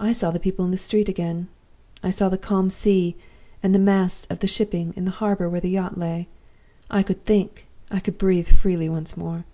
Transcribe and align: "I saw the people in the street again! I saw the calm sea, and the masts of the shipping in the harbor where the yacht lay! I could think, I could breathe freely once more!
"I 0.00 0.10
saw 0.10 0.32
the 0.32 0.40
people 0.40 0.64
in 0.64 0.72
the 0.72 0.76
street 0.76 1.08
again! 1.08 1.46
I 2.02 2.10
saw 2.10 2.28
the 2.28 2.36
calm 2.36 2.70
sea, 2.70 3.14
and 3.62 3.72
the 3.72 3.78
masts 3.78 4.26
of 4.28 4.40
the 4.40 4.48
shipping 4.48 4.92
in 4.96 5.04
the 5.04 5.12
harbor 5.12 5.48
where 5.48 5.60
the 5.60 5.70
yacht 5.70 5.96
lay! 5.96 6.26
I 6.90 7.04
could 7.04 7.24
think, 7.24 7.68
I 7.88 8.00
could 8.00 8.18
breathe 8.18 8.48
freely 8.48 8.88
once 8.88 9.16
more! 9.16 9.44